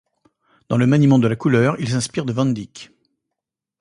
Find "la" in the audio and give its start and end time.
1.27-1.35